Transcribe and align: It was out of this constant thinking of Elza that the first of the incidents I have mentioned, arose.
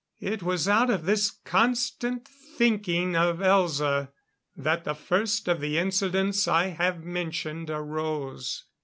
It 0.19 0.41
was 0.41 0.67
out 0.67 0.89
of 0.89 1.05
this 1.05 1.29
constant 1.29 2.27
thinking 2.27 3.15
of 3.15 3.37
Elza 3.37 4.09
that 4.55 4.83
the 4.83 4.95
first 4.95 5.47
of 5.47 5.61
the 5.61 5.77
incidents 5.77 6.47
I 6.47 6.69
have 6.69 7.03
mentioned, 7.03 7.69
arose. 7.69 8.63